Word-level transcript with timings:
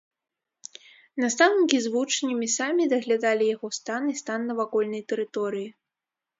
Настаўнікі 1.23 1.77
з 1.83 1.91
вучнямі 1.97 2.47
самі 2.57 2.83
даглядалі 2.95 3.45
яго 3.55 3.73
стан 3.81 4.03
і 4.15 4.19
стан 4.25 4.41
навакольнай 4.51 5.01
тэрыторыі. 5.11 5.69